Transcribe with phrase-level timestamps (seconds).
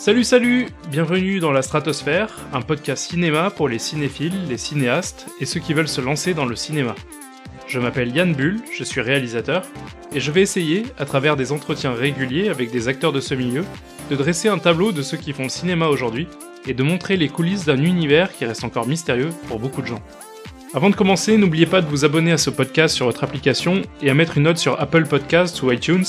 [0.00, 5.44] Salut salut Bienvenue dans la Stratosphère, un podcast cinéma pour les cinéphiles, les cinéastes et
[5.44, 6.94] ceux qui veulent se lancer dans le cinéma.
[7.66, 9.62] Je m'appelle Yann Bull, je suis réalisateur,
[10.14, 13.62] et je vais essayer, à travers des entretiens réguliers avec des acteurs de ce milieu,
[14.10, 16.28] de dresser un tableau de ceux qui font le cinéma aujourd'hui
[16.66, 20.00] et de montrer les coulisses d'un univers qui reste encore mystérieux pour beaucoup de gens.
[20.72, 24.08] Avant de commencer, n'oubliez pas de vous abonner à ce podcast sur votre application et
[24.08, 26.06] à mettre une note sur Apple Podcasts ou iTunes,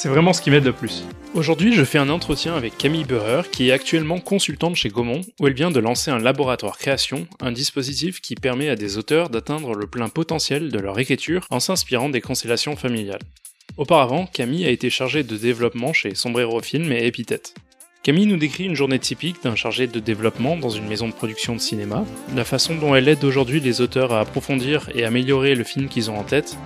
[0.00, 1.04] c'est vraiment ce qui m'aide le plus.
[1.34, 5.46] Aujourd'hui, je fais un entretien avec Camille Beurer, qui est actuellement consultante chez Gaumont, où
[5.46, 9.74] elle vient de lancer un laboratoire création, un dispositif qui permet à des auteurs d'atteindre
[9.74, 13.20] le plein potentiel de leur écriture en s'inspirant des constellations familiales.
[13.76, 17.54] Auparavant, Camille a été chargée de développement chez Sombrero Film et Epithète.
[18.02, 21.54] Camille nous décrit une journée typique d'un chargé de développement dans une maison de production
[21.54, 25.64] de cinéma, la façon dont elle aide aujourd'hui les auteurs à approfondir et améliorer le
[25.64, 26.56] film qu'ils ont en tête,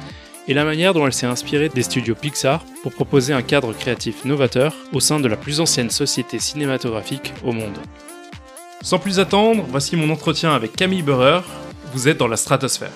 [0.48, 4.24] et la manière dont elle s'est inspirée des studios Pixar pour proposer un cadre créatif
[4.24, 7.78] novateur au sein de la plus ancienne société cinématographique au monde.
[8.82, 11.40] Sans plus attendre, voici mon entretien avec Camille Beurer.
[11.94, 12.90] Vous êtes dans la stratosphère.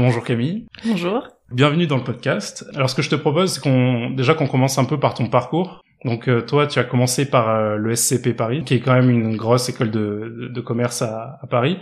[0.00, 0.66] Bonjour Camille.
[0.86, 1.28] Bonjour.
[1.52, 2.64] Bienvenue dans le podcast.
[2.74, 5.26] Alors ce que je te propose, c'est qu'on déjà qu'on commence un peu par ton
[5.26, 5.82] parcours.
[6.06, 9.10] Donc euh, toi, tu as commencé par euh, le SCP Paris, qui est quand même
[9.10, 11.76] une grosse école de, de commerce à, à Paris.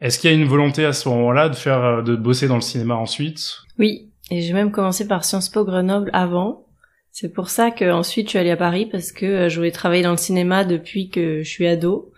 [0.00, 2.56] Est-ce qu'il y a une volonté à ce moment-là de faire euh, de bosser dans
[2.56, 3.58] le cinéma ensuite?
[3.78, 6.66] Oui, et j'ai même commencé par Sciences Po Grenoble avant.
[7.12, 10.02] C'est pour ça que ensuite je suis allée à Paris parce que je voulais travailler
[10.02, 12.10] dans le cinéma depuis que je suis ado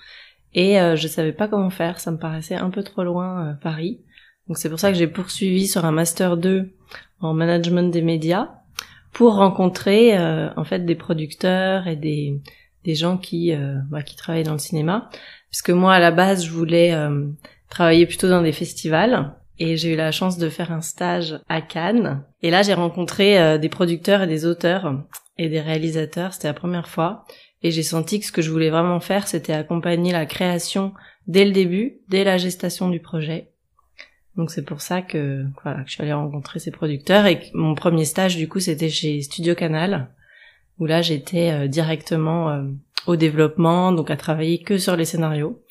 [0.55, 1.99] et je savais pas comment faire.
[1.99, 4.01] Ça me paraissait un peu trop loin Paris.
[4.53, 6.69] Donc c'est pour ça que j'ai poursuivi sur un master 2
[7.23, 8.51] en management des médias
[9.11, 12.39] pour rencontrer euh, en fait des producteurs et des
[12.85, 15.09] des gens qui euh, bah, qui travaillent dans le cinéma.
[15.49, 17.29] Puisque moi à la base je voulais euh,
[17.71, 21.63] travailler plutôt dans des festivals et j'ai eu la chance de faire un stage à
[21.63, 22.23] Cannes.
[22.43, 25.03] Et là j'ai rencontré des producteurs et des auteurs
[25.39, 26.35] et des réalisateurs.
[26.35, 27.25] C'était la première fois
[27.63, 30.93] et j'ai senti que ce que je voulais vraiment faire c'était accompagner la création
[31.27, 33.52] dès le début dès la gestation du projet
[34.37, 37.75] donc c'est pour ça que voilà que je suis allée rencontrer ces producteurs et mon
[37.75, 40.09] premier stage du coup c'était chez Studio Canal
[40.79, 42.63] où là j'étais euh, directement euh,
[43.07, 45.63] au développement donc à travailler que sur les scénarios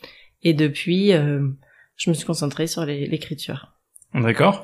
[0.44, 1.48] et depuis euh,
[1.96, 3.74] je me suis concentrée sur l'écriture.
[4.16, 4.64] D'accord.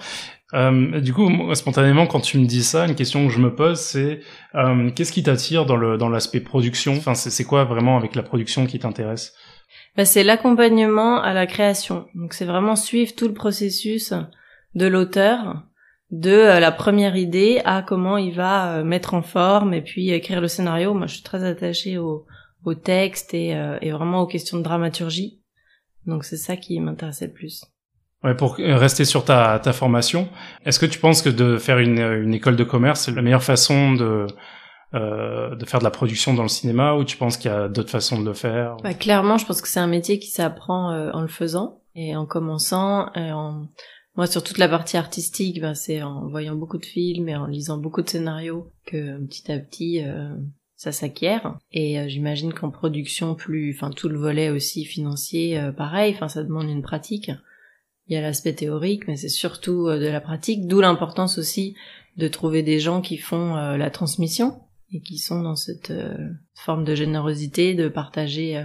[0.54, 4.22] du coup, spontanément, quand tu me dis ça, une question que je me pose, c'est
[4.96, 6.94] qu'est-ce qui t'attire dans l'aspect production?
[6.98, 9.36] Enfin, c'est quoi vraiment avec la production qui t'intéresse?
[9.98, 12.06] Bah, c'est l'accompagnement à la création.
[12.14, 14.14] Donc c'est vraiment suivre tout le processus
[14.76, 15.64] de l'auteur,
[16.12, 20.12] de euh, la première idée à comment il va euh, mettre en forme et puis
[20.12, 20.94] écrire le scénario.
[20.94, 22.26] Moi, je suis très attachée au,
[22.84, 25.42] texte et, euh, et vraiment aux questions de dramaturgie.
[26.06, 27.64] Donc c'est ça qui m'intéressait le plus.
[28.26, 30.28] Ouais, pour rester sur ta, formation,
[30.66, 33.94] est-ce que tu penses que de faire une école de commerce, c'est la meilleure façon
[33.94, 34.28] de
[34.94, 37.68] euh, de faire de la production dans le cinéma ou tu penses qu'il y a
[37.68, 40.94] d'autres façons de le faire bah, Clairement, je pense que c'est un métier qui s'apprend
[40.94, 43.12] euh, en le faisant et en commençant.
[43.14, 43.68] Et en...
[44.16, 47.48] Moi, sur toute la partie artistique, bah, c'est en voyant beaucoup de films et en
[47.48, 50.34] lisant beaucoup de scénarios que petit à petit euh,
[50.78, 51.58] ça s'acquiert.
[51.74, 56.14] Et j'imagine qu'en production, plus, enfin tout le volet aussi financier, pareil.
[56.16, 57.30] Enfin, ça demande une pratique.
[58.08, 60.66] Il y a l'aspect théorique, mais c'est surtout de la pratique.
[60.66, 61.76] D'où l'importance aussi
[62.16, 64.62] de trouver des gens qui font la transmission
[64.92, 66.16] et qui sont dans cette euh,
[66.54, 68.64] forme de générosité, de partager euh,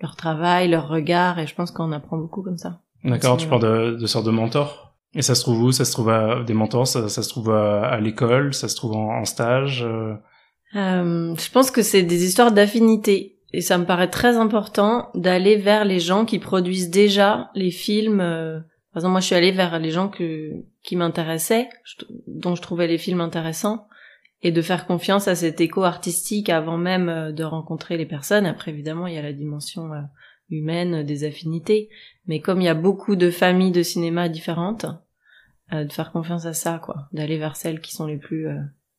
[0.00, 2.80] leur travail, leur regard, et je pense qu'on apprend beaucoup comme ça.
[3.04, 4.94] D'accord, tu parles de, de sortes de mentors.
[5.14, 5.72] Et ça se trouve où?
[5.72, 8.96] Ça se trouve à des mentors, ça, ça se trouve à, l'école, ça se trouve
[8.96, 9.84] en, stage?
[9.84, 10.14] Euh...
[10.74, 13.38] euh, Je pense que c'est des histoires d'affinité.
[13.52, 18.18] Et ça me paraît très important d'aller vers les gens qui produisent déjà les films.
[18.18, 20.50] Par exemple, moi, je suis allée vers les gens que,
[20.82, 21.68] qui m'intéressaient,
[22.26, 23.86] dont je trouvais les films intéressants
[24.44, 28.46] et de faire confiance à cet écho artistique avant même euh, de rencontrer les personnes.
[28.46, 30.02] Après, évidemment, il y a la dimension euh,
[30.50, 31.88] humaine des affinités,
[32.26, 34.86] mais comme il y a beaucoup de familles de cinéma différentes,
[35.72, 38.46] euh, de faire confiance à ça, quoi, d'aller vers celles qui sont les plus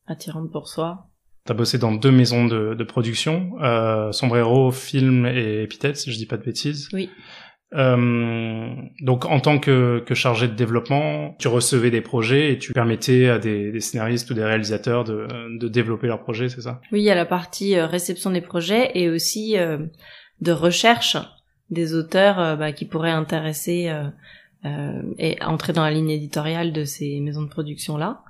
[0.08, 1.08] attirantes pour soi.
[1.46, 6.18] T'as bossé dans deux maisons de, de production, euh, Sombrero, Film et Epithète, si je
[6.18, 6.90] dis pas de bêtises.
[6.92, 7.12] Oui.
[7.76, 12.72] Euh, donc en tant que, que, chargé de développement, tu recevais des projets et tu
[12.72, 15.28] permettais à des, des scénaristes ou des réalisateurs de,
[15.58, 16.80] de développer leurs projets, c'est ça?
[16.92, 19.80] Oui, il y a la partie euh, réception des projets et aussi euh,
[20.40, 21.18] de recherche
[21.70, 23.92] des auteurs euh, bah, qui pourraient intéresser
[25.20, 28.22] et entrer dans la ligne éditoriale de ces maisons de production là.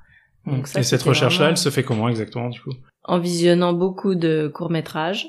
[0.46, 2.74] Donc ça, et cette recherche-là, elle se fait comment exactement du coup?
[3.04, 5.28] En visionnant beaucoup de courts métrages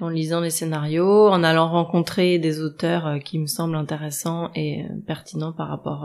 [0.00, 5.52] en lisant des scénarios, en allant rencontrer des auteurs qui me semblent intéressants et pertinents
[5.52, 6.04] par rapport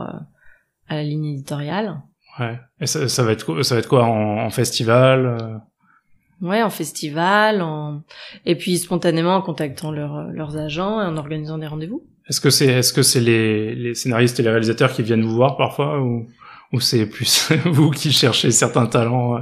[0.87, 2.01] à la ligne éditoriale.
[2.39, 2.59] Ouais.
[2.79, 5.61] Et ça, ça va être ça va être quoi en, en festival
[6.41, 8.01] Ouais, en festival, en...
[8.45, 12.03] et puis spontanément en contactant leurs agents et en organisant des rendez-vous.
[12.27, 15.35] Est-ce que c'est est-ce que c'est les, les scénaristes et les réalisateurs qui viennent vous
[15.35, 16.27] voir parfois ou?
[16.73, 19.37] Ou c'est plus vous qui cherchez certains talents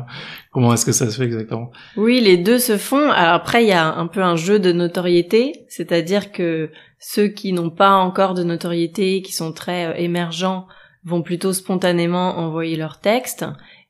[0.51, 1.71] Comment est-ce que ça se fait exactement?
[1.95, 3.09] Oui, les deux se font.
[3.09, 6.69] Alors après, il y a un peu un jeu de notoriété, c'est-à-dire que
[6.99, 10.67] ceux qui n'ont pas encore de notoriété, qui sont très euh, émergents,
[11.05, 13.45] vont plutôt spontanément envoyer leurs textes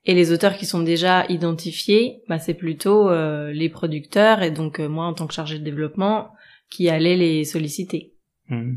[0.06, 4.80] et les auteurs qui sont déjà identifiés, bah, c'est plutôt euh, les producteurs et donc
[4.80, 6.32] euh, moi en tant que chargé de développement
[6.70, 8.14] qui allait les solliciter.
[8.50, 8.76] Mmh.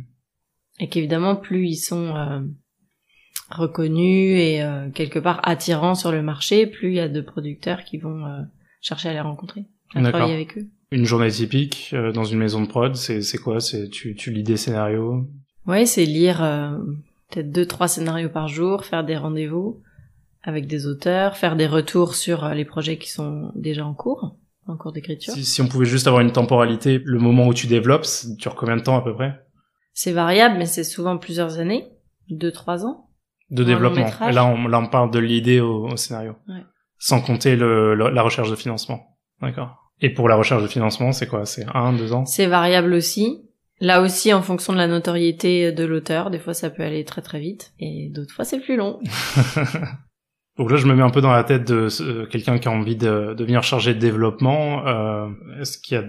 [0.81, 2.41] Et qu'évidemment plus ils sont euh,
[3.51, 4.63] reconnus et
[4.95, 8.25] quelque part attirants sur le marché, plus il y a de producteurs qui vont
[8.81, 10.67] chercher à les rencontrer, à travailler avec eux.
[10.91, 13.61] Une journée typique dans une maison de prod, c'est c'est quoi?
[13.61, 15.27] C'est tu tu lis des scénarios?
[15.67, 16.39] Ouais, c'est lire
[17.31, 19.81] peut-être deux trois scénarios par jour, faire des rendez-vous
[20.45, 24.37] avec des auteurs, faire des retours sur euh, les projets qui sont déjà en cours,
[24.67, 25.33] en cours d'écriture.
[25.33, 28.07] Si, si, on pouvait juste avoir une temporalité, le moment où tu développes,
[28.37, 29.43] dure combien de temps à peu près?
[29.95, 31.89] C'est variable, mais c'est souvent plusieurs années,
[32.29, 33.09] deux, trois ans.
[33.55, 34.07] De développement.
[34.29, 36.35] Et là, on, là, on parle de l'idée au, scénario.
[36.49, 36.63] Ouais.
[36.99, 39.17] Sans compter le, la recherche de financement.
[39.41, 39.93] D'accord.
[40.01, 41.47] Et pour la recherche de financement, c'est quoi?
[41.47, 42.25] C'est un, deux ans?
[42.25, 43.49] C'est variable aussi.
[43.81, 47.23] Là aussi, en fonction de la notoriété de l'auteur, des fois ça peut aller très
[47.23, 49.01] très vite, et d'autres fois c'est plus long.
[50.59, 52.71] Donc là, je me mets un peu dans la tête de euh, quelqu'un qui a
[52.71, 54.87] envie de, devenir chargé de développement.
[54.87, 55.29] Euh,
[55.61, 56.05] Est-ce qu'il y a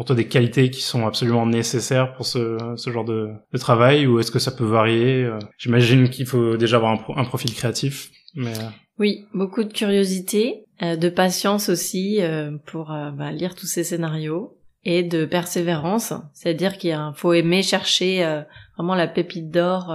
[0.00, 4.06] pour toi des qualités qui sont absolument nécessaires pour ce, ce genre de, de travail
[4.06, 8.10] ou est-ce que ça peut varier euh, J'imagine qu'il faut déjà avoir un, profil créatif.
[8.34, 8.56] Mais...
[8.58, 8.70] Euh.
[8.98, 12.20] Oui, beaucoup de curiosité, de patience aussi
[12.66, 16.12] pour bah, lire tous ces scénarios et de persévérance.
[16.34, 18.42] C'est-à-dire qu'il faut aimer chercher
[18.76, 19.90] vraiment la pépite d'or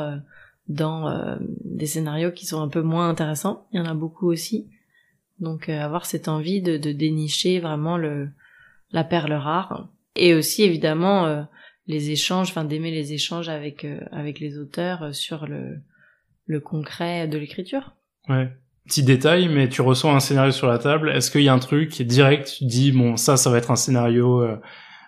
[0.68, 3.68] dans euh, des scénarios qui sont un peu moins intéressants.
[3.72, 4.68] Il y en a beaucoup aussi.
[5.40, 8.30] Donc euh, avoir cette envie de, de, dénicher vraiment le
[8.92, 11.42] la perle rare et aussi évidemment euh,
[11.88, 15.78] les échanges, enfin d'aimer les échanges avec avec les auteurs sur le
[16.48, 17.96] le concret de l'écriture.
[18.30, 18.50] Ouais.
[18.88, 21.10] Petit détail, mais tu reçois un scénario sur la table.
[21.10, 22.56] Est-ce qu'il y a un truc direct?
[22.58, 24.44] Tu dis bon ça, ça va être un scénario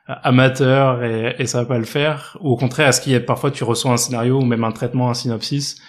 [0.08, 3.20] amateur et, et, ça va pas le faire ou au contraire est-ce qu'il y a
[3.20, 5.82] parfois tu reçois un scénario ou même un traitement un synopsis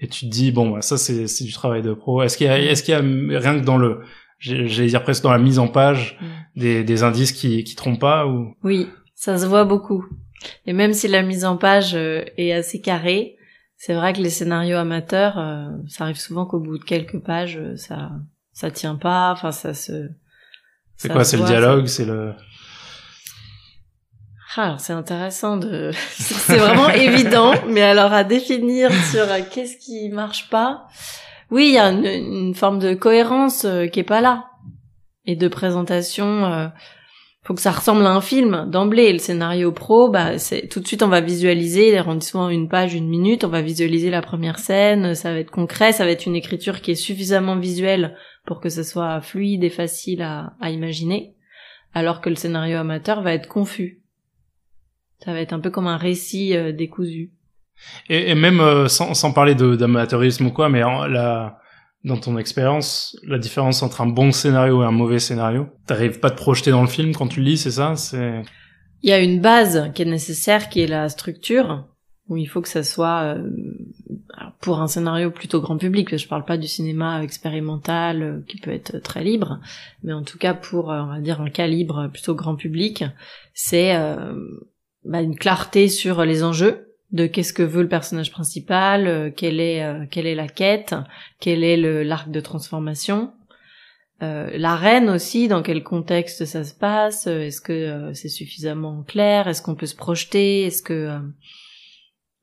[0.00, 2.46] et tu te dis bon bah, ça c'est c'est du travail de pro est-ce qu'il
[2.46, 3.00] y a est-ce qu'il y a
[3.38, 4.00] rien que dans le
[4.42, 6.60] j'allais dire presque dans la mise en page mm.
[6.60, 8.54] des, des indices qui qui trompent pas ou?
[8.62, 10.04] Oui ça se voit beaucoup
[10.66, 13.36] et même si la mise en page euh, est assez carrée
[13.76, 17.56] c'est vrai que les scénarios amateurs euh, ça arrive souvent qu'au bout de quelques pages
[17.56, 18.10] euh, ça
[18.52, 20.08] ça tient pas enfin ça se
[20.96, 22.34] c'est quoi c'est le dialogue c'est le
[24.56, 30.50] ah, c'est intéressant de, c'est vraiment évident, mais alors à définir sur qu'est-ce qui marche
[30.50, 30.86] pas.
[31.52, 34.46] Oui, il y a une, forme de cohérence euh, qui est pas là
[35.24, 36.44] et de présentation.
[36.46, 36.66] Euh,
[37.44, 39.12] faut que ça ressemble à un film d'emblée.
[39.12, 42.94] Le scénario pro, bah, c'est tout de suite on va visualiser les rendissements une page,
[42.94, 43.44] une minute.
[43.44, 45.14] On va visualiser la première scène.
[45.14, 45.92] Ça va être concret.
[45.92, 48.16] Ça va être une écriture qui est suffisamment visuelle
[48.46, 51.36] pour que ce soit fluide et facile à, à imaginer.
[51.94, 54.02] Alors que le scénario amateur va être confus
[55.24, 57.32] ça va être un peu comme un récit euh, décousu.
[58.08, 61.58] Et, et même euh, sans, sans parler d'amateurisme ou quoi, mais la,
[62.04, 66.28] dans ton expérience, la différence entre un bon scénario et un mauvais scénario, t'arrives pas
[66.28, 67.94] à te projeter dans le film quand tu le lis, c'est ça?
[67.96, 68.42] C'est.
[69.02, 71.86] Il y a une base qui est nécessaire, qui est la structure,
[72.28, 73.50] où il faut que ça soit euh,
[74.60, 76.16] pour un scénario plutôt grand public.
[76.16, 79.60] Je parle pas du cinéma expérimental qui peut être très libre,
[80.02, 83.04] mais en tout cas pour on va dire un calibre plutôt grand public,
[83.54, 83.92] c'est
[85.04, 89.60] bah, une clarté sur les enjeux de qu'est-ce que veut le personnage principal, euh, quelle
[89.60, 90.94] est euh, quelle est la quête,
[91.40, 93.32] quel est le l'arc de transformation,
[94.22, 99.46] euh, la reine aussi, dans quel contexte ça se passe, est-ce que c'est suffisamment clair,
[99.46, 101.18] est-ce qu'on peut se projeter, est-ce que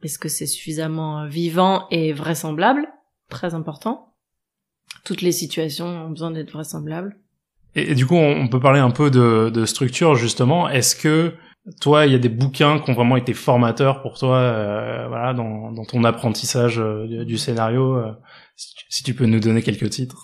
[0.03, 2.87] est-ce que c'est suffisamment vivant et vraisemblable,
[3.29, 4.13] très important.
[5.03, 7.17] Toutes les situations ont besoin d'être vraisemblables.
[7.75, 10.69] Et, du coup, on, peut parler un peu de, de structure justement.
[10.69, 11.33] Est-ce que
[11.79, 15.33] toi, il y a des bouquins qui ont vraiment été formateurs pour toi, euh, voilà,
[15.33, 17.95] dans, dans, ton apprentissage euh, du, scénario.
[17.95, 18.11] Euh,
[18.55, 20.21] si, tu, peux nous donner quelques titres.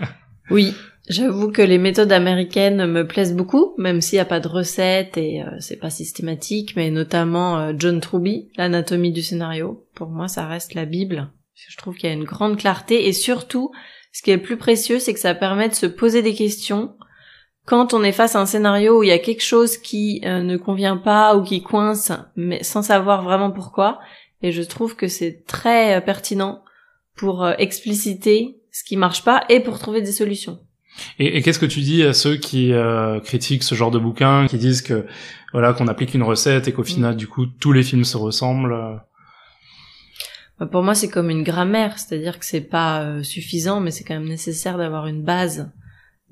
[0.50, 0.74] oui,
[1.08, 5.16] j'avoue que les méthodes américaines me plaisent beaucoup, même s'il n'y a pas de recette
[5.16, 9.86] et c'est pas systématique, mais notamment John Truby, l'anatomie du scénario.
[9.94, 11.30] Pour moi, ça reste la Bible.
[11.54, 13.70] Je trouve qu'il y a une grande clarté et surtout,
[14.12, 16.96] ce qui est le plus précieux, c'est que ça permet de se poser des questions
[17.66, 20.42] quand on est face à un scénario où il y a quelque chose qui euh,
[20.42, 23.98] ne convient pas ou qui coince, mais sans savoir vraiment pourquoi,
[24.40, 26.62] et je trouve que c'est très euh, pertinent
[27.16, 30.60] pour euh, expliciter ce qui marche pas et pour trouver des solutions.
[31.18, 32.72] Et, qu'est-ce que tu dis à ceux qui
[33.22, 35.04] critiquent ce genre de bouquin, qui disent que
[35.52, 37.18] voilà qu'on applique une recette et qu'au final mm.
[37.18, 39.02] du coup tous les films se ressemblent
[40.58, 44.14] bah, Pour moi c'est comme une grammaire, c'est-à-dire que c'est pas suffisant, mais c'est quand
[44.14, 45.70] même nécessaire d'avoir une base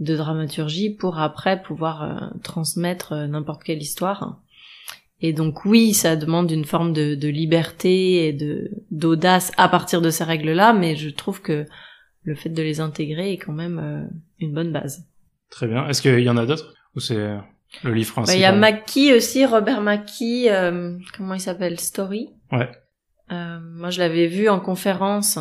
[0.01, 4.41] de dramaturgie pour après pouvoir euh, transmettre euh, n'importe quelle histoire.
[5.21, 10.03] Et donc oui, ça demande une forme de, de liberté et de d'audace à partir
[10.03, 11.67] de ces règles-là, mais je trouve que
[12.23, 14.05] le fait de les intégrer est quand même euh,
[14.41, 15.07] une bonne base.
[15.51, 15.87] Très bien.
[15.89, 16.75] Est-ce qu'il y en a d'autres?
[16.97, 17.39] Ou c'est
[17.83, 20.49] le livre français bah, Il y a Mackie aussi, Robert Mackie.
[21.17, 21.79] comment il s'appelle?
[21.79, 22.31] Story.
[22.51, 22.71] Ouais.
[23.31, 25.39] moi, je l'avais vu en conférence.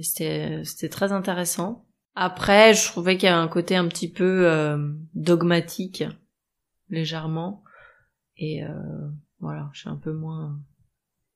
[0.00, 1.83] C'était c'était très intéressant.
[2.14, 4.78] Après, je trouvais qu'il y a un côté un petit peu euh,
[5.14, 6.04] dogmatique,
[6.88, 7.64] légèrement,
[8.36, 8.68] et euh,
[9.40, 10.58] voilà, je suis un peu moins,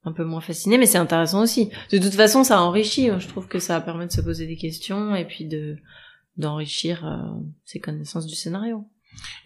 [0.05, 1.71] un peu moins fascinée, mais c'est intéressant aussi.
[1.93, 3.11] De toute façon, ça enrichit.
[3.19, 5.77] Je trouve que ça permet de se poser des questions et puis de
[6.37, 7.17] d'enrichir euh,
[7.65, 8.87] ses connaissances du scénario.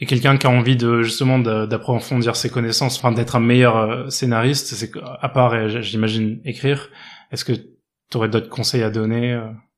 [0.00, 4.10] Et quelqu'un qui a envie de justement d'approfondir ses connaissances, enfin d'être un meilleur euh,
[4.10, 6.90] scénariste, c'est à part, j'imagine, écrire.
[7.30, 9.71] Est-ce que tu aurais d'autres conseils à donner je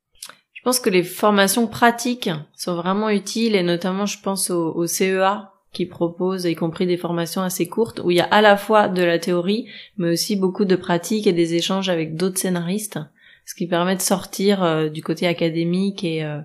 [0.64, 5.86] pense que les formations pratiques sont vraiment utiles et notamment je pense au, CEA qui
[5.86, 9.02] propose y compris des formations assez courtes où il y a à la fois de
[9.02, 9.66] la théorie
[9.98, 12.98] mais aussi beaucoup de pratiques et des échanges avec d'autres scénaristes
[13.44, 16.40] ce qui permet de sortir euh, du côté académique et, euh,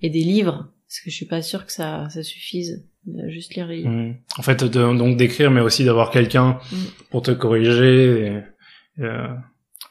[0.00, 3.54] et des livres parce que je suis pas sûre que ça, ça suffise de juste
[3.54, 4.16] lire les mmh.
[4.38, 6.76] En fait, donc d'écrire, mais aussi d'avoir quelqu'un mmh.
[7.10, 8.42] pour te corriger.
[8.98, 9.28] Et, euh,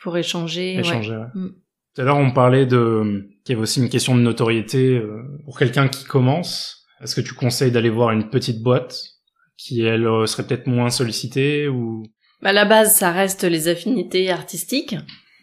[0.01, 0.79] pour échanger.
[0.79, 1.17] Échanger.
[1.17, 1.25] Ouais.
[1.33, 1.49] Mmh.
[1.95, 5.21] Tout à l'heure, on parlait de qu'il y avait aussi une question de notoriété euh,
[5.45, 6.85] pour quelqu'un qui commence.
[7.01, 8.99] Est-ce que tu conseilles d'aller voir une petite boîte
[9.57, 12.03] qui elle euh, serait peut-être moins sollicitée ou?
[12.41, 14.97] Bah, la base, ça reste les affinités artistiques.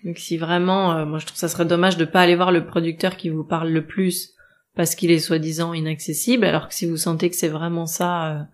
[0.04, 2.66] Donc si vraiment, euh, moi je trouve ça serait dommage de pas aller voir le
[2.66, 4.34] producteur qui vous parle le plus
[4.74, 8.48] parce qu'il est soi-disant inaccessible, alors que si vous sentez que c'est vraiment ça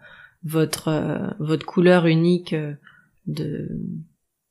[0.45, 2.55] votre votre couleur unique
[3.27, 3.69] de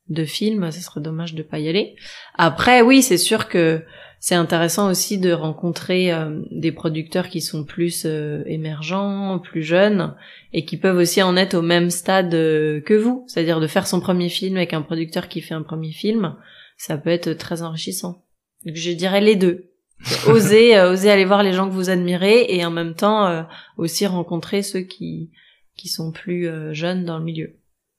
[0.10, 1.96] de film, ce serait dommage de pas y aller.
[2.36, 3.84] Après, oui, c'est sûr que
[4.20, 10.16] c'est intéressant aussi de rencontrer euh, des producteurs qui sont plus euh, émergents, plus jeunes,
[10.54, 13.26] et qui peuvent aussi en être au même stade euh, que vous.
[13.28, 16.36] C'est-à-dire de faire son premier film avec un producteur qui fait un premier film,
[16.78, 18.26] ça peut être très enrichissant.
[18.66, 19.72] Donc je dirais les deux.
[20.28, 23.48] oser, oser aller voir les gens que vous admirez et en même temps
[23.78, 25.32] aussi rencontrer ceux qui
[25.76, 27.56] qui sont plus jeunes dans le milieu.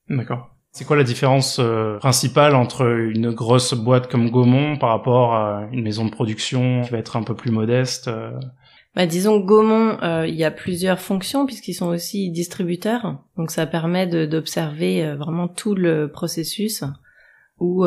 [0.07, 0.49] D'accord.
[0.71, 5.67] C'est quoi la différence euh, principale entre une grosse boîte comme Gaumont par rapport à
[5.71, 8.31] une maison de production qui va être un peu plus modeste euh?
[8.95, 13.65] Bah, disons Gaumont, euh, il y a plusieurs fonctions puisqu'ils sont aussi distributeurs, donc ça
[13.65, 16.83] permet d'observer vraiment tout le processus.
[17.59, 17.85] Où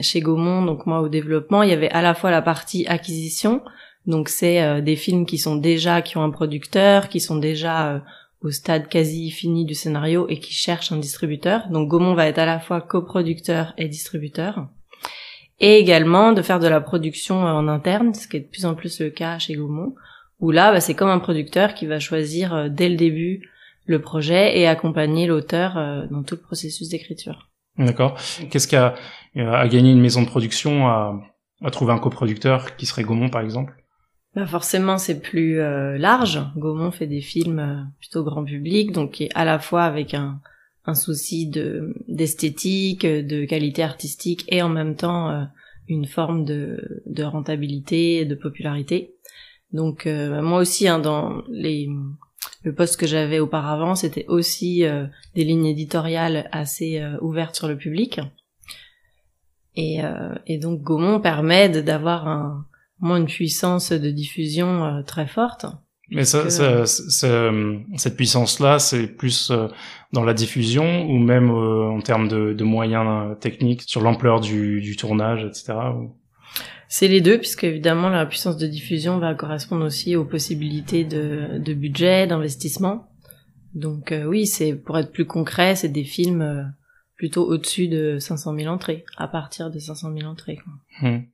[0.00, 3.60] chez Gaumont, donc moi au développement, il y avait à la fois la partie acquisition,
[4.06, 8.02] donc c'est des films qui sont déjà qui ont un producteur, qui sont déjà
[8.44, 11.68] au stade quasi fini du scénario et qui cherche un distributeur.
[11.70, 14.68] Donc Gaumont va être à la fois coproducteur et distributeur.
[15.60, 18.74] Et également de faire de la production en interne, ce qui est de plus en
[18.74, 19.94] plus le cas chez Gaumont,
[20.40, 23.48] où là, bah, c'est comme un producteur qui va choisir euh, dès le début
[23.86, 27.50] le projet et accompagner l'auteur euh, dans tout le processus d'écriture.
[27.78, 28.18] D'accord.
[28.50, 28.94] Qu'est-ce qui a,
[29.36, 31.20] a gagné une maison de production à,
[31.62, 33.72] à trouver un coproducteur qui serait Gaumont par exemple?
[34.34, 36.42] Bah forcément, c'est plus euh, large.
[36.56, 40.40] Gaumont fait des films euh, plutôt grand public, donc à la fois avec un,
[40.86, 45.44] un souci de d'esthétique, de qualité artistique, et en même temps euh,
[45.88, 49.14] une forme de, de rentabilité, de popularité.
[49.72, 51.88] Donc moi aussi, hein, dans les
[52.62, 54.84] le poste que j'avais auparavant, c'était aussi
[55.34, 58.20] des lignes éditoriales assez ouvertes sur le public.
[59.74, 59.98] Et,
[60.46, 62.64] et donc Gaumont permet d'avoir un
[63.04, 65.66] moins une puissance de diffusion euh, très forte.
[66.10, 69.68] Mais ça, ça, cette puissance-là, c'est plus euh,
[70.12, 74.82] dans la diffusion ou même euh, en termes de, de moyens techniques sur l'ampleur du,
[74.82, 75.74] du, tournage, etc.
[76.88, 81.58] C'est les deux, puisque évidemment la puissance de diffusion va correspondre aussi aux possibilités de,
[81.58, 83.08] de budget, d'investissement.
[83.74, 86.70] Donc oui, c'est pour être plus concret, c'est des films
[87.16, 90.56] plutôt au-dessus de 500 000 entrées, à partir de 500 000 entrées.
[90.56, 91.08] Quoi.
[91.08, 91.24] Hum.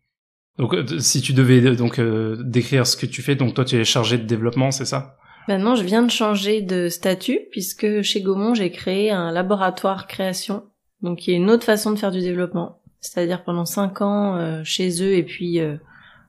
[0.59, 3.65] Donc, euh, si tu devais euh, donc euh, décrire ce que tu fais, donc toi
[3.65, 5.17] tu es chargé de développement, c'est ça?
[5.49, 10.65] Maintenant, je viens de changer de statut puisque chez Gaumont, j'ai créé un laboratoire création,
[11.03, 12.81] donc y a une autre façon de faire du développement.
[13.01, 15.59] C'est-à-dire pendant cinq ans chez eux et puis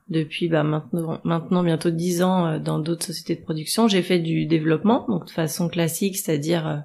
[0.08, 3.88] depuis bah, maintenant, maintenant bientôt dix ans dans d'autres sociétés de production.
[3.88, 6.82] J'ai fait du développement, donc de façon classique, c'est-à-dire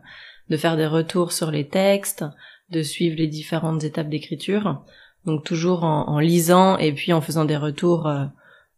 [0.50, 2.26] de faire des retours sur les textes,
[2.70, 4.84] de suivre les différentes étapes d'écriture,
[5.28, 8.26] donc toujours en, en, lisant et puis en faisant des retours euh,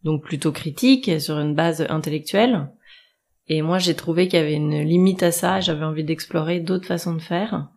[0.04, 2.68] donc plutôt critiques sur une base intellectuelle.
[3.48, 5.60] Et moi, j'ai trouvé qu'il y avait une limite à ça.
[5.60, 7.68] J'avais envie d'explorer d'autres façons de faire.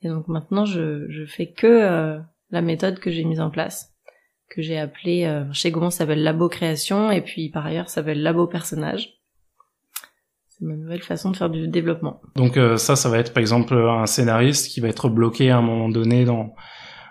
[0.00, 2.18] Et donc maintenant, je, je fais que
[2.50, 3.98] la méthode que j'ai mise en place
[4.48, 8.46] que j'ai appelé euh, chez Gaumont s'appelle Labo Création et puis par ailleurs s'appelle Labo
[8.46, 9.14] Personnage.
[10.48, 12.20] C'est ma nouvelle façon de faire du développement.
[12.34, 15.58] Donc euh, ça, ça va être par exemple un scénariste qui va être bloqué à
[15.58, 16.54] un moment donné dans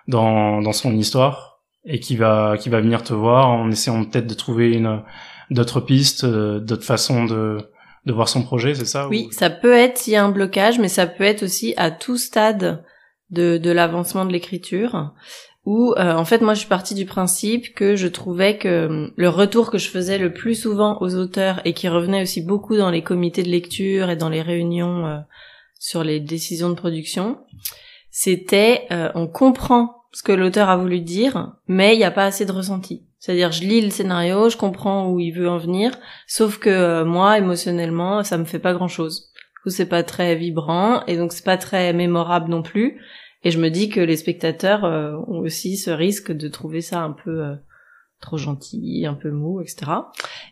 [0.07, 4.27] dans, dans son histoire et qui va qui va venir te voir en essayant peut-être
[4.27, 5.01] de trouver une
[5.49, 7.57] d'autres pistes, euh, d'autres façons de
[8.05, 10.79] de voir son projet, c'est ça Oui, ça peut être s'il y a un blocage,
[10.79, 12.85] mais ça peut être aussi à tout stade
[13.31, 15.11] de, de l'avancement de l'écriture
[15.67, 19.07] où euh, en fait moi je suis partie du principe que je trouvais que euh,
[19.17, 22.77] le retour que je faisais le plus souvent aux auteurs et qui revenait aussi beaucoup
[22.77, 25.17] dans les comités de lecture et dans les réunions euh,
[25.77, 27.37] sur les décisions de production,
[28.09, 32.43] c'était on comprend ce que l'auteur a voulu dire, mais il n'y a pas assez
[32.43, 33.05] de ressenti.
[33.19, 35.91] C'est-à-dire je lis le scénario, je comprends où il veut en venir,
[36.25, 39.31] sauf que moi émotionnellement ça me fait pas grand-chose.
[39.69, 42.99] C'est pas très vibrant et donc c'est pas très mémorable non plus.
[43.43, 47.01] Et je me dis que les spectateurs euh, ont aussi ce risque de trouver ça
[47.01, 47.55] un peu euh,
[48.19, 49.91] trop gentil, un peu mou, etc.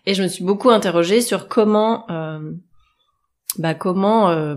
[0.05, 2.51] Et je me suis beaucoup interrogée sur comment, euh,
[3.59, 4.55] bah, comment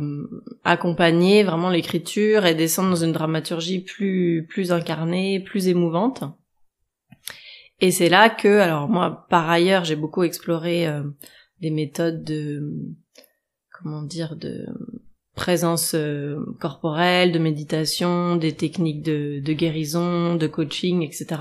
[0.64, 6.24] accompagner vraiment l'écriture et descendre dans une dramaturgie plus plus incarnée, plus émouvante.
[7.80, 10.86] Et c'est là que, alors moi, par ailleurs, j'ai beaucoup exploré
[11.60, 12.62] des méthodes de,
[13.70, 14.66] comment dire, de
[15.38, 21.40] présence euh, corporelle, de méditation, des techniques de, de guérison, de coaching, etc.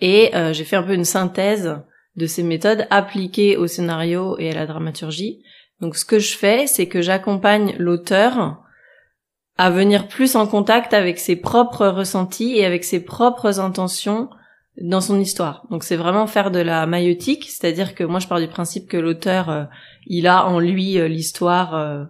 [0.00, 1.76] Et euh, j'ai fait un peu une synthèse
[2.16, 5.42] de ces méthodes appliquées au scénario et à la dramaturgie.
[5.80, 8.62] Donc ce que je fais, c'est que j'accompagne l'auteur
[9.56, 14.30] à venir plus en contact avec ses propres ressentis et avec ses propres intentions
[14.80, 15.66] dans son histoire.
[15.70, 18.96] Donc c'est vraiment faire de la maïotique, c'est-à-dire que moi je pars du principe que
[18.96, 19.64] l'auteur, euh,
[20.06, 22.08] il a en lui l'histoire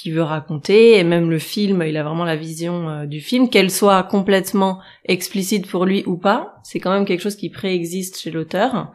[0.00, 3.48] qui veut raconter et même le film il a vraiment la vision euh, du film
[3.48, 8.18] qu'elle soit complètement explicite pour lui ou pas c'est quand même quelque chose qui préexiste
[8.18, 8.92] chez l'auteur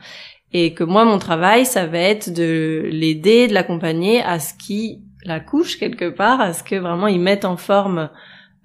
[0.53, 5.01] et que moi mon travail ça va être de l'aider de l'accompagner à ce qui
[5.25, 8.09] la couche quelque part à ce que vraiment il mette en forme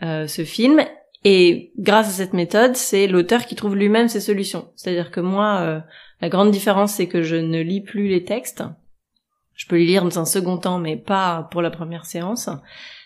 [0.02, 0.80] euh, ce film.
[1.24, 4.68] Et grâce à cette méthode c'est l'auteur qui trouve lui-même ses solutions.
[4.76, 5.80] C'est à dire que moi euh,
[6.20, 8.62] la grande différence c'est que je ne lis plus les textes.
[9.54, 12.48] Je peux les lire dans un second temps, mais pas pour la première séance.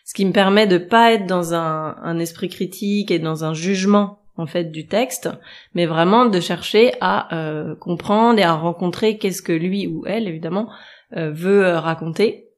[0.05, 3.55] Ce qui me permet de pas être dans un, un esprit critique et dans un
[3.55, 5.29] jugement en fait du texte,
[5.75, 10.27] mais vraiment de chercher à euh, comprendre et à rencontrer qu'est-ce que lui ou elle
[10.27, 10.71] évidemment
[11.17, 12.49] euh, veut euh, raconter,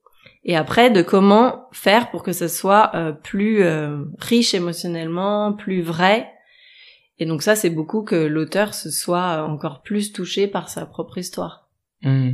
[0.45, 3.65] et après de comment faire pour que ce soit plus
[4.19, 6.31] riche émotionnellement, plus vrai.
[7.19, 11.17] Et donc ça c'est beaucoup que l'auteur se soit encore plus touché par sa propre
[11.17, 11.69] histoire.
[12.03, 12.33] Mmh.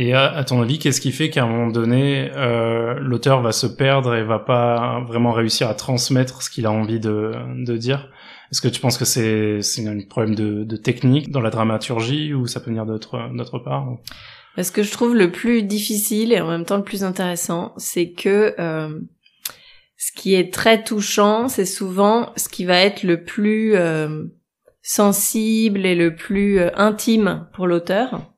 [0.00, 3.66] Et à, ton avis, qu'est-ce qui fait qu'à un moment donné, euh, l'auteur va se
[3.66, 7.32] perdre et va pas vraiment réussir à transmettre ce qu'il a envie de,
[7.66, 8.08] de dire?
[8.50, 12.46] Est-ce que tu penses que c'est un problème de, de, technique dans la dramaturgie ou
[12.46, 13.98] ça peut venir d'autre part
[14.60, 18.12] Ce que je trouve le plus difficile et en même temps le plus intéressant, c'est
[18.12, 19.00] que euh,
[19.98, 24.24] ce qui est très touchant, c'est souvent ce qui va être le plus euh,
[24.80, 28.32] sensible et le plus euh, intime pour l'auteur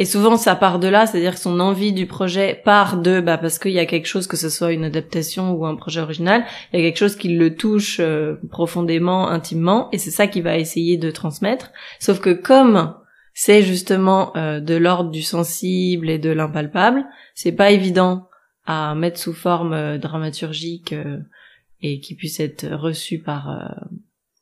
[0.00, 3.36] et souvent, ça part de là, c'est-à-dire que son envie du projet part de, bah,
[3.36, 6.44] parce qu'il y a quelque chose, que ce soit une adaptation ou un projet original,
[6.72, 10.44] il y a quelque chose qui le touche euh, profondément, intimement, et c'est ça qu'il
[10.44, 11.72] va essayer de transmettre.
[11.98, 12.94] Sauf que comme
[13.34, 18.28] c'est justement euh, de l'ordre du sensible et de l'impalpable, c'est pas évident
[18.66, 20.94] à mettre sous forme euh, dramaturgique
[21.82, 23.74] et qui puisse être reçu par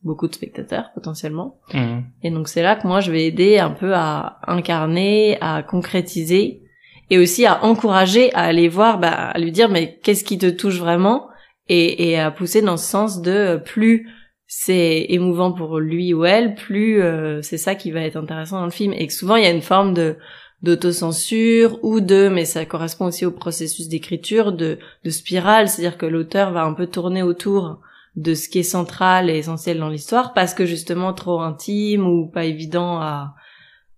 [0.07, 1.59] beaucoup de spectateurs potentiellement.
[1.75, 1.99] Mmh.
[2.23, 6.63] Et donc c'est là que moi je vais aider un peu à incarner, à concrétiser
[7.11, 10.49] et aussi à encourager à aller voir, bah, à lui dire mais qu'est-ce qui te
[10.49, 11.29] touche vraiment?
[11.69, 14.09] Et, et à pousser dans ce sens de plus
[14.47, 18.65] c'est émouvant pour lui ou elle, plus euh, c'est ça qui va être intéressant dans
[18.65, 20.17] le film et que souvent il y a une forme de
[20.63, 26.07] d'autocensure ou de mais ça correspond aussi au processus d'écriture de de spirale, c'est-à-dire que
[26.07, 27.81] l'auteur va un peu tourner autour
[28.17, 32.29] de ce qui est central et essentiel dans l'histoire parce que justement trop intime ou
[32.29, 33.35] pas évident à,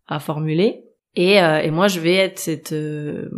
[0.09, 0.85] à formuler.
[1.15, 3.29] Et, euh, et moi, je vais être cette, euh,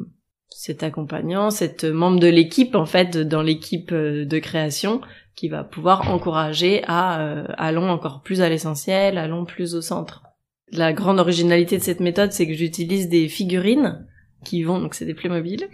[0.49, 5.01] cet accompagnant, cette membre de l'équipe, en fait, dans l'équipe euh, de création,
[5.37, 10.25] qui va pouvoir encourager à allons encore plus à l'essentiel, allons plus au centre.
[10.73, 14.07] la grande originalité de cette méthode, c'est que j'utilise des figurines
[14.45, 15.69] qui vont, donc c'est des Playmobil,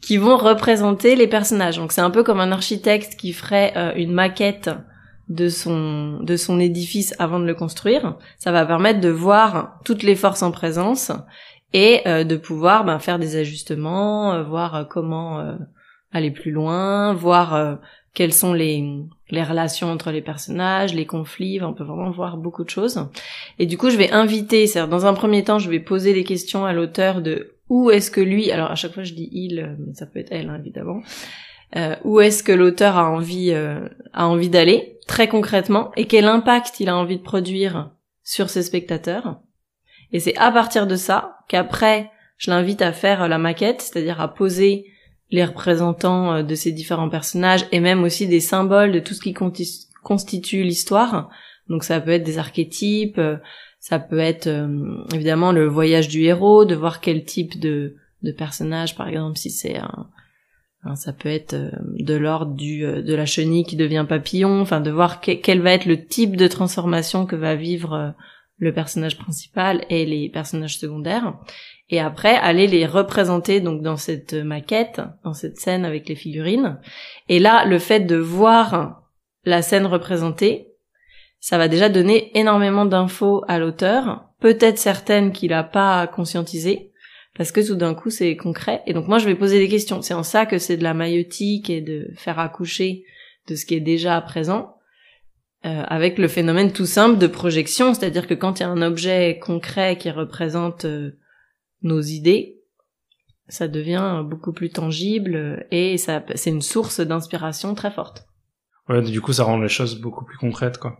[0.00, 1.76] qui vont représenter les personnages.
[1.76, 4.70] Donc c'est un peu comme un architecte qui ferait euh, une maquette
[5.28, 8.16] de son de son édifice avant de le construire.
[8.38, 11.12] Ça va permettre de voir toutes les forces en présence
[11.72, 15.56] et euh, de pouvoir ben, faire des ajustements, euh, voir comment
[16.12, 17.78] aller plus loin, voir
[18.12, 18.84] quelles sont les,
[19.30, 23.08] les relations entre les personnages, les conflits, on peut vraiment voir beaucoup de choses.
[23.58, 26.24] Et du coup, je vais inviter, c'est-à-dire dans un premier temps, je vais poser des
[26.24, 29.76] questions à l'auteur de où est-ce que lui, alors à chaque fois je dis il,
[29.78, 31.02] mais ça peut être elle hein, évidemment,
[31.76, 36.26] euh, où est-ce que l'auteur a envie euh, a envie d'aller très concrètement et quel
[36.26, 39.40] impact il a envie de produire sur ses spectateurs?
[40.12, 44.34] Et c'est à partir de ça qu'après je l'invite à faire la maquette, c'est-à-dire à
[44.34, 44.86] poser
[45.30, 49.20] les représentants euh, de ces différents personnages et même aussi des symboles de tout ce
[49.20, 49.34] qui
[50.02, 51.30] constitue l'histoire.
[51.68, 53.36] Donc ça peut être des archétypes, euh,
[53.82, 58.30] ça peut être euh, évidemment le voyage du héros, de voir quel type de, de
[58.30, 60.08] personnage, par exemple, si c'est un,
[60.94, 61.56] ça peut être
[61.98, 65.86] de l'ordre du de la chenille qui devient papillon, enfin de voir quel va être
[65.86, 68.14] le type de transformation que va vivre
[68.56, 71.34] le personnage principal et les personnages secondaires
[71.92, 76.80] et après aller les représenter donc dans cette maquette, dans cette scène avec les figurines.
[77.28, 79.02] Et là, le fait de voir
[79.44, 80.71] la scène représentée,
[81.42, 86.92] ça va déjà donner énormément d'infos à l'auteur, peut-être certaines qu'il a pas conscientisées,
[87.36, 88.80] parce que tout d'un coup c'est concret.
[88.86, 90.02] Et donc moi je vais poser des questions.
[90.02, 93.04] C'est en ça que c'est de la maïotique et de faire accoucher
[93.48, 94.76] de ce qui est déjà présent.
[95.64, 98.82] Euh, avec le phénomène tout simple de projection, c'est-à-dire que quand il y a un
[98.82, 101.18] objet concret qui représente euh,
[101.82, 102.60] nos idées,
[103.48, 108.26] ça devient beaucoup plus tangible et ça, c'est une source d'inspiration très forte.
[108.88, 110.98] Du coup, ça rend les choses beaucoup plus concrètes, quoi.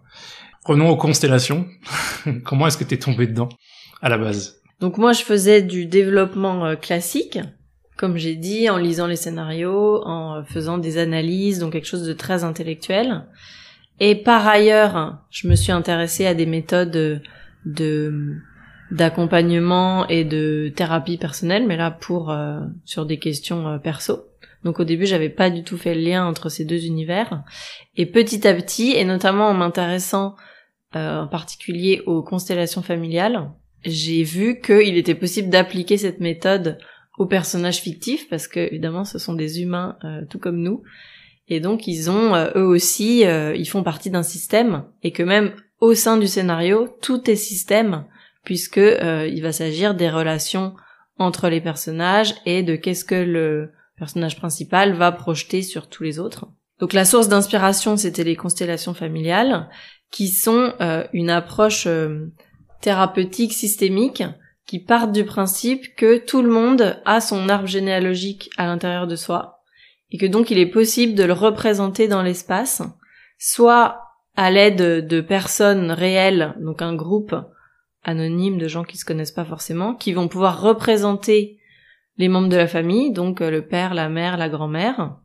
[0.65, 1.67] Revenons aux constellations.
[2.45, 3.49] Comment est-ce que t'es tombé dedans,
[4.01, 4.61] à la base?
[4.81, 7.39] Donc moi, je faisais du développement euh, classique,
[7.97, 12.13] comme j'ai dit, en lisant les scénarios, en faisant des analyses, donc quelque chose de
[12.13, 13.27] très intellectuel.
[14.01, 17.23] Et par ailleurs, je me suis intéressée à des méthodes
[17.65, 18.37] de
[18.91, 24.27] d'accompagnement et de thérapie personnelle, mais là pour euh, sur des questions euh, perso.
[24.65, 27.43] Donc au début, j'avais pas du tout fait le lien entre ces deux univers.
[27.97, 30.37] Et petit à petit, et notamment en m'intéressant
[30.95, 33.51] euh, en particulier aux constellations familiales,
[33.85, 36.79] j'ai vu qu'il était possible d'appliquer cette méthode
[37.19, 39.99] aux personnages fictifs, parce que évidemment, ce sont des humains
[40.31, 40.83] tout comme nous.
[41.49, 45.95] Et donc ils ont eux aussi, ils font partie d'un système, et que même au
[45.95, 48.07] sein du scénario, tout est système
[48.45, 50.75] puisque euh, il va s'agir des relations
[51.19, 53.71] entre les personnages et de qu'est-ce que le
[54.03, 56.47] personnage principal va projeter sur tous les autres.
[56.81, 59.69] Donc la source d'inspiration, c'était les constellations familiales,
[60.11, 62.27] qui sont euh, une approche euh,
[62.81, 64.25] thérapeutique systémique
[64.67, 69.15] qui partent du principe que tout le monde a son arbre généalogique à l'intérieur de
[69.15, 69.61] soi
[70.11, 72.83] et que donc il est possible de le représenter dans l'espace,
[73.39, 74.01] soit
[74.35, 77.37] à l'aide de personnes réelles, donc un groupe
[78.03, 81.61] anonymes de gens qui se connaissent pas forcément, qui vont pouvoir représenter
[82.23, 85.17] les membres de la famille, donc euh, le père, la mère, la grand-mère,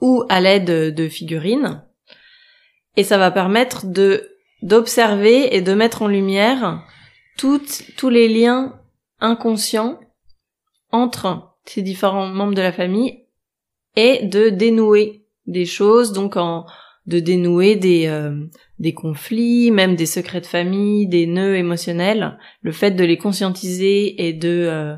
[0.00, 1.82] ou à l'aide de figurines.
[2.96, 4.30] Et ça va permettre de
[4.62, 6.84] d'observer et de mettre en lumière
[7.36, 8.80] toutes, tous les liens
[9.18, 9.98] inconscients
[10.90, 13.24] entre ces différents membres de la famille
[13.96, 16.64] et de dénouer des choses, donc en,
[17.06, 18.46] de dénouer des, euh,
[18.94, 24.32] conflits, même des secrets de famille, des nœuds émotionnels, le fait de les conscientiser et
[24.32, 24.96] de, euh,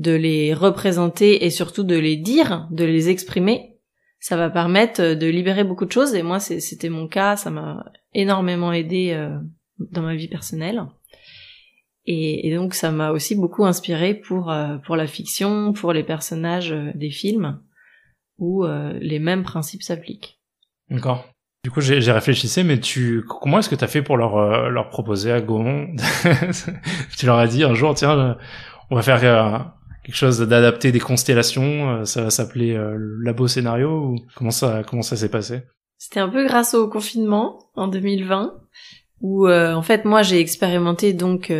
[0.00, 3.76] de les représenter et surtout de les dire, de les exprimer,
[4.18, 7.84] ça va permettre de libérer beaucoup de choses et moi c'était mon cas, ça m'a
[8.12, 9.38] énormément aidé euh,
[9.78, 10.84] dans ma vie personnelle.
[12.06, 14.52] Et, donc ça m'a aussi beaucoup inspiré pour,
[14.84, 17.60] pour la fiction, pour les personnages des films,
[18.38, 18.64] où
[19.00, 20.40] les mêmes principes s'appliquent.
[20.88, 21.24] D'accord.
[21.62, 24.70] Du coup, j'ai réfléchissé, mais tu, comment est-ce que tu as fait pour leur, euh,
[24.70, 25.94] leur proposer à Gaumont
[27.18, 28.38] Tu leur as dit un jour, tiens,
[28.88, 29.58] on va faire euh,
[30.04, 32.78] quelque chose d'adapté des constellations, euh, ça va s'appeler
[33.22, 35.62] Labo Scénario, ou comment ça, comment ça s'est passé?
[35.98, 38.54] C'était un peu grâce au confinement en 2020,
[39.20, 41.52] où en fait moi j'ai expérimenté donc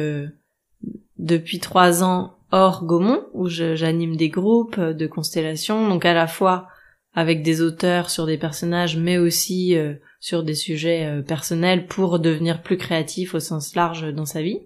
[1.19, 6.69] depuis trois ans hors Gaumont, où j'anime des groupes de constellations, donc à la fois
[7.15, 12.19] avec des auteurs sur des personnages, mais aussi euh, sur des sujets euh, personnels pour
[12.19, 14.61] devenir plus créatif au sens large dans sa vie.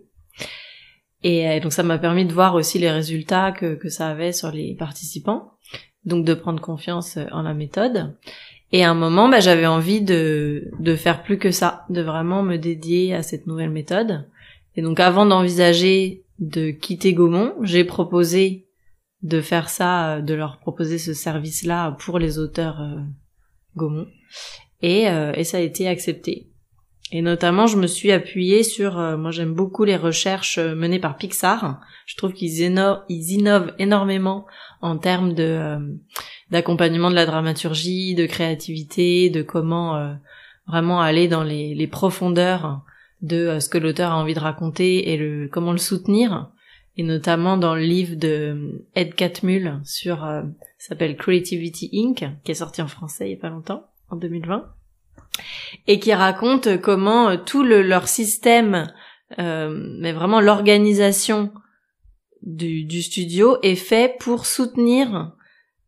[1.24, 4.32] Et euh, donc ça m'a permis de voir aussi les résultats que, que ça avait
[4.32, 5.54] sur les participants,
[6.04, 8.14] donc de prendre confiance en la méthode.
[8.70, 12.42] Et à un moment, bah, j'avais envie de, de faire plus que ça, de vraiment
[12.42, 14.28] me dédier à cette nouvelle méthode.
[14.76, 18.66] Et donc avant d'envisager de quitter Gaumont, j'ai proposé
[19.22, 23.00] de faire ça, de leur proposer ce service-là pour les auteurs euh,
[23.76, 24.08] Gaumont.
[24.82, 26.50] Et, euh, et ça a été accepté.
[27.12, 30.98] Et notamment, je me suis appuyée sur, euh, moi j'aime beaucoup les recherches euh, menées
[30.98, 31.80] par Pixar.
[32.06, 32.62] Je trouve qu'ils
[33.08, 34.46] ils innovent énormément
[34.80, 35.78] en termes de euh,
[36.50, 40.14] d'accompagnement de la dramaturgie, de créativité, de comment
[40.66, 42.82] vraiment aller dans les, les profondeurs
[43.22, 46.50] de ce que l'auteur a envie de raconter et le comment le soutenir.
[46.96, 50.28] Et notamment dans le livre de Ed Catmull sur
[50.78, 52.24] s'appelle Creativity Inc.
[52.44, 54.66] qui est sorti en français il y a pas longtemps en 2020
[55.86, 58.92] et qui raconte comment euh, tout le, leur système,
[59.38, 61.52] euh, mais vraiment l'organisation
[62.42, 65.32] du, du, studio est fait pour soutenir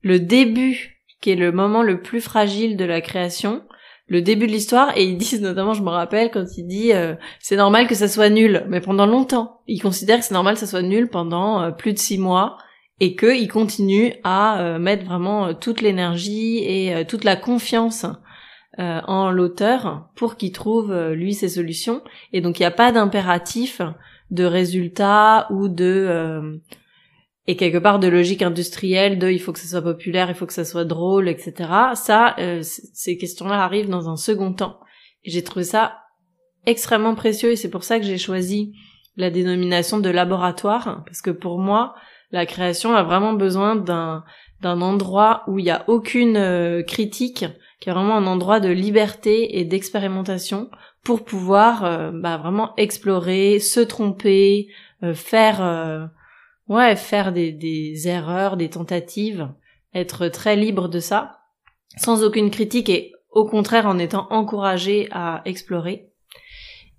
[0.03, 3.63] le début, qui est le moment le plus fragile de la création,
[4.09, 7.15] le début de l'histoire, et ils disent notamment, je me rappelle, quand il dit euh,
[7.41, 10.61] c'est normal que ça soit nul, mais pendant longtemps, ils considèrent que c'est normal que
[10.61, 12.59] ça soit nul pendant euh, plus de six mois,
[12.99, 18.07] et qu'ils continuent à mettre vraiment toute l'énergie et toute la confiance
[18.79, 22.03] euh, en l'auteur pour qu'il trouve euh, lui ses solutions.
[22.35, 23.81] Et donc il n'y a pas d'impératif
[24.31, 26.59] de résultat ou de euh,
[27.47, 30.45] et quelque part de logique industrielle de il faut que ça soit populaire il faut
[30.45, 34.79] que ça soit drôle etc ça ces questions là arrivent dans un second temps.
[35.25, 36.01] J'ai trouvé ça
[36.67, 38.75] extrêmement précieux et c'est pour ça que j'ai choisi
[39.17, 41.95] la dénomination de laboratoire parce que pour moi
[42.31, 44.23] la création a vraiment besoin d'un
[44.61, 47.47] d'un endroit où il n'y a aucune critique
[47.81, 50.71] qui est vraiment un endroit de liberté et d'expérimentation
[51.03, 54.69] pour pouvoir euh, bah, vraiment explorer, se tromper,
[55.03, 56.07] euh, faire euh,
[56.69, 59.49] ouais faire des, des erreurs, des tentatives,
[59.95, 61.39] être très libre de ça,
[61.97, 66.11] sans aucune critique et au contraire en étant encouragé à explorer.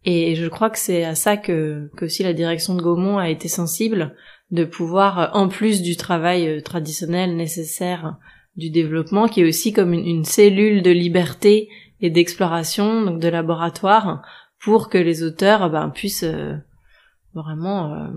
[0.05, 3.29] Et je crois que c'est à ça que, que aussi la direction de Gaumont a
[3.29, 4.15] été sensible,
[4.51, 8.15] de pouvoir, en plus du travail traditionnel nécessaire
[8.57, 11.69] du développement qui est aussi comme une, cellule de liberté
[12.01, 14.23] et d'exploration, donc de laboratoire,
[14.59, 16.55] pour que les auteurs ben, puissent euh,
[17.33, 18.07] vraiment euh,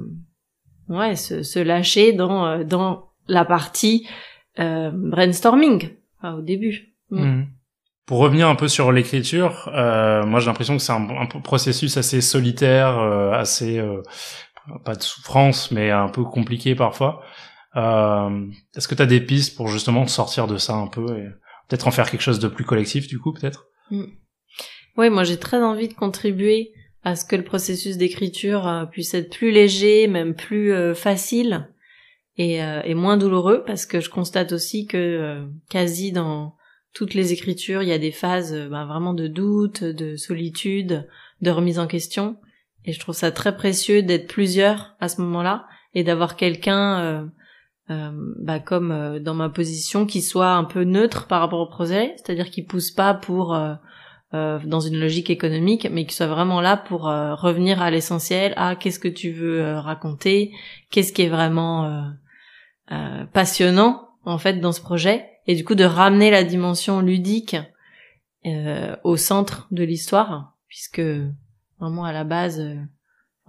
[0.88, 4.08] ouais, se, se, lâcher dans, euh, dans la partie
[4.56, 5.90] brainstorming
[6.22, 6.94] au début.
[7.10, 7.22] Mm.
[7.22, 7.48] Mm.
[8.04, 12.20] Pour revenir un peu sur l'écriture, moi j'ai l'impression que c'est un, un, processus assez
[12.20, 13.80] solitaire, assez
[14.84, 17.22] pas de souffrance, mais un peu compliqué parfois.
[17.76, 21.28] Euh, Est-ce que tu as des pistes pour justement sortir de ça un peu et
[21.68, 23.66] peut-être en faire quelque chose de plus collectif du coup peut-être?
[23.90, 24.04] Mm.
[24.96, 26.72] Oui, moi j'ai très envie de contribuer
[27.04, 31.68] à ce que le processus d'écriture euh, puisse être plus léger, même plus euh, facile
[32.36, 36.56] et, moins douloureux parce que je constate aussi que quasi dans
[36.94, 41.06] toutes les écritures, il y a des phases ben, vraiment de doute, de solitude,
[41.42, 42.38] de remise en question
[42.86, 47.30] et je trouve ça très précieux d'être plusieurs à ce moment-là et d'avoir quelqu'un
[47.90, 51.66] euh, bah, comme euh, dans ma position, qui soit un peu neutre par rapport au
[51.66, 53.74] projet, c'est-à-dire qui pousse pas pour euh,
[54.32, 59.00] dans une logique économique, mais qui soit vraiment là pour revenir à l'essentiel, à qu'est-ce
[59.00, 60.52] que tu veux raconter,
[60.92, 62.12] qu'est-ce qui est vraiment
[63.32, 67.56] passionnant en fait dans ce projet, et du coup de ramener la dimension ludique
[69.02, 71.02] au centre de l'histoire, puisque
[71.80, 72.62] vraiment à la base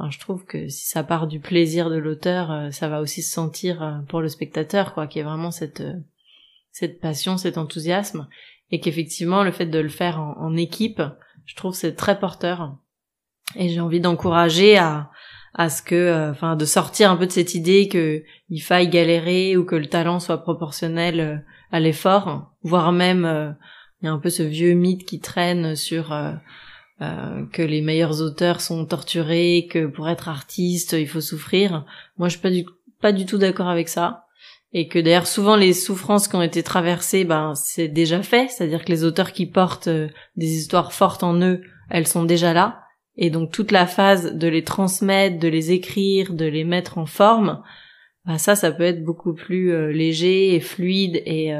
[0.10, 3.32] je trouve que si ça part du plaisir de l'auteur, euh, ça va aussi se
[3.32, 6.00] sentir euh, pour le spectateur, quoi, qui est vraiment cette euh,
[6.72, 8.30] cette passion, cet enthousiasme,
[8.72, 11.02] et qu'effectivement le fait de le faire en, équipe,
[11.46, 12.78] je trouve c'est très porteur.
[13.56, 15.12] Et j'ai envie d'encourager à
[15.54, 19.58] à ce que, enfin, de sortir un peu de cette idée que il faille galérer
[19.58, 23.58] ou que le talent soit proportionnel à l'effort, voire même
[24.02, 26.14] il y a un peu ce vieux mythe qui traîne sur
[27.02, 31.84] euh, que les meilleurs auteurs sont torturés, que pour être artiste il faut souffrir.
[32.18, 32.66] Moi je suis pas du
[33.02, 34.26] pas du tout d'accord avec ça.
[34.74, 38.86] Et que d'ailleurs souvent les souffrances qui ont été traversées ben c'est déjà fait, c'est-à-dire
[38.86, 42.84] que les auteurs qui portent euh, des histoires fortes en eux, elles sont déjà là.
[43.16, 47.08] Et donc toute la phase de les transmettre, de les écrire, de les mettre en
[47.08, 47.64] forme,
[48.26, 51.52] bah ça ça peut être beaucoup plus euh, léger et fluide et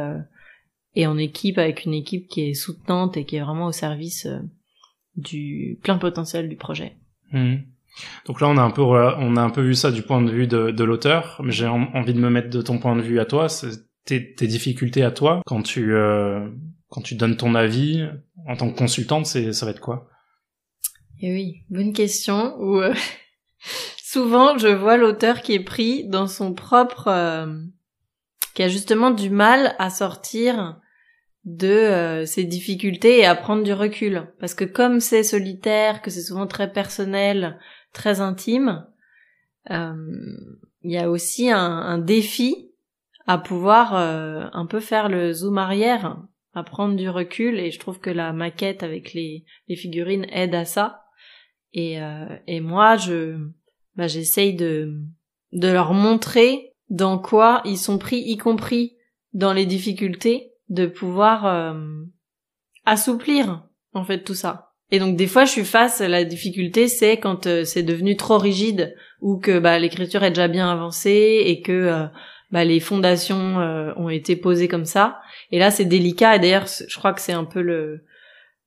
[0.94, 4.28] et en équipe avec une équipe qui est soutenante et qui est vraiment au service
[5.16, 6.98] du plein potentiel du projet.
[7.32, 7.58] Hmm.
[8.26, 10.32] Donc là, on a un peu, on a un peu vu ça du point de
[10.32, 13.20] vue de, de l'auteur, mais j'ai envie de me mettre de ton point de vue
[13.20, 13.48] à toi,
[14.06, 16.50] tes, tes difficultés à toi quand tu, euh,
[16.90, 18.08] quand tu donnes ton avis
[18.48, 20.10] en tant que consultante, c'est, ça va être quoi?
[21.20, 22.56] Et eh oui, bonne question.
[22.60, 22.94] Où euh,
[24.04, 27.62] souvent, je vois l'auteur qui est pris dans son propre, euh,
[28.56, 30.81] qui a justement du mal à sortir
[31.44, 34.28] de euh, ces difficultés et à prendre du recul.
[34.40, 37.60] Parce que comme c'est solitaire que c'est souvent très personnel
[37.94, 38.86] très intime,
[39.70, 39.94] euh,
[40.84, 42.72] il y a aussi un, un défi
[43.28, 46.18] à pouvoir euh, un peu faire le zoom arrière,
[46.54, 50.56] à prendre du recul, et je trouve que la maquette avec les, les figurines aide
[50.56, 51.04] à ça.
[51.74, 53.38] Et, euh, et moi, je,
[53.96, 54.94] bah, j'essaye de,
[55.54, 58.98] de leur montrer dans quoi ils sont pris, y compris
[59.34, 61.74] dans les difficultés, de pouvoir euh,
[62.86, 64.72] assouplir en fait tout ça.
[64.90, 68.18] Et donc des fois je suis face à la difficulté c'est quand euh, c'est devenu
[68.18, 72.06] trop rigide ou que bah, l'écriture est déjà bien avancée et que euh,
[72.52, 73.58] bah, les fondations
[73.96, 75.20] ont été posées comme ça.
[75.52, 78.04] Et là c'est délicat et d'ailleurs je crois que c'est un peu le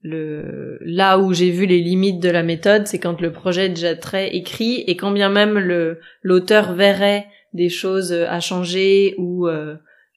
[0.03, 3.71] le là où j'ai vu les limites de la méthode, c'est quand le projet est
[3.71, 9.49] déjà très écrit et quand bien même le l'auteur verrait des choses à changer ou
[9.49, 9.77] euh,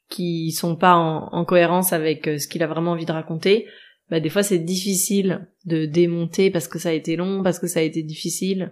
[0.09, 3.67] qui sont pas en, en cohérence avec euh, ce qu'il a vraiment envie de raconter,
[4.09, 7.67] bah des fois c'est difficile de démonter parce que ça a été long, parce que
[7.67, 8.71] ça a été difficile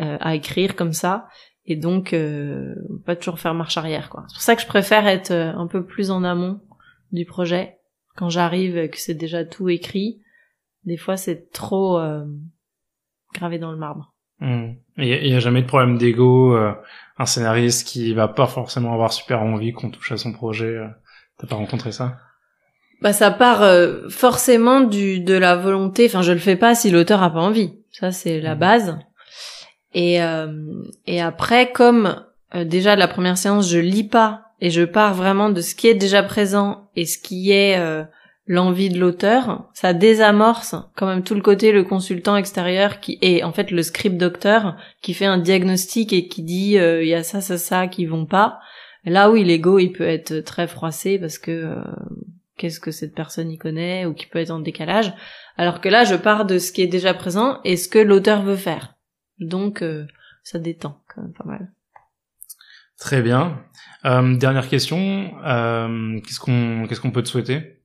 [0.00, 1.26] euh, à écrire comme ça
[1.66, 2.74] et donc euh,
[3.06, 4.24] pas toujours faire marche arrière quoi.
[4.28, 6.60] C'est pour ça que je préfère être euh, un peu plus en amont
[7.12, 7.78] du projet
[8.16, 10.20] quand j'arrive que c'est déjà tout écrit
[10.84, 12.24] des fois c'est trop euh,
[13.32, 14.14] gravé dans le marbre.
[14.40, 14.72] Hmm.
[14.96, 16.72] Il n'y a, jamais de problème d'ego, euh,
[17.18, 20.76] un scénariste qui va pas forcément avoir super envie qu'on touche à son projet.
[20.76, 20.88] Euh,
[21.38, 22.16] T'as pas rencontré ça?
[23.02, 26.06] Bah ça part euh, forcément du de la volonté.
[26.06, 27.74] Enfin je le fais pas si l'auteur a pas envie.
[27.90, 28.58] Ça c'est la hmm.
[28.58, 28.98] base.
[29.94, 30.20] Et
[31.06, 32.24] et après comme
[32.54, 35.94] déjà la première séance je lis pas et je pars vraiment de ce qui est
[35.94, 37.76] déjà présent et ce qui est
[38.46, 43.42] l'envie de l'auteur, ça désamorce quand même tout le côté le consultant extérieur qui est
[43.42, 47.14] en fait le script docteur qui fait un diagnostic et qui dit euh, il y
[47.14, 48.60] a ça ça ça qui vont pas.
[49.04, 51.82] Là oui, l'ego il peut être très froissé parce que euh,
[52.58, 55.12] qu'est-ce que cette personne y connaît ou qui peut être en décalage,
[55.56, 58.42] alors que là je pars de ce qui est déjà présent et ce que l'auteur
[58.42, 58.94] veut faire.
[59.38, 60.06] Donc euh,
[60.42, 61.72] ça détend quand même pas mal.
[62.98, 63.64] Très bien.
[64.04, 65.30] dernière question,
[66.22, 67.83] qu'est-ce qu'on qu'est-ce qu'on peut te souhaiter?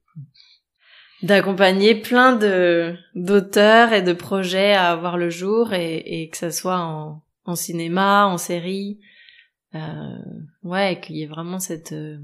[1.23, 6.51] D'accompagner plein de d'auteurs et de projets à avoir le jour et, et que ça
[6.51, 8.99] soit en, en cinéma, en série,
[9.75, 10.17] euh,
[10.63, 12.17] ouais, qu'il y ait vraiment cette euh,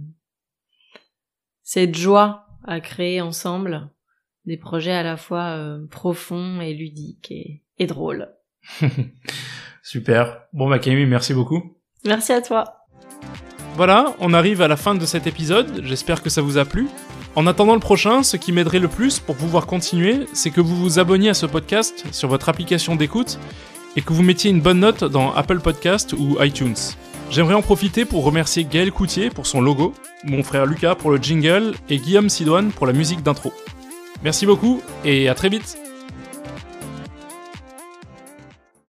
[1.64, 3.90] cette joie à créer ensemble
[4.46, 8.30] des projets à la fois euh, profonds et ludiques et, et drôles.
[9.84, 10.42] Super.
[10.54, 11.78] Bon bah Camille, merci beaucoup.
[12.06, 12.86] Merci à toi.
[13.76, 15.82] Voilà, on arrive à la fin de cet épisode.
[15.84, 16.88] J'espère que ça vous a plu.
[17.36, 20.76] En attendant le prochain, ce qui m'aiderait le plus pour pouvoir continuer, c'est que vous
[20.76, 23.40] vous abonniez à ce podcast sur votre application d'écoute
[23.98, 26.76] et que vous mettiez une bonne note dans Apple Podcast ou iTunes.
[27.30, 29.94] J'aimerais en profiter pour remercier Gaël Coutier pour son logo,
[30.24, 33.52] mon frère Lucas pour le jingle et Guillaume Sidoine pour la musique d'intro.
[34.24, 35.78] Merci beaucoup et à très vite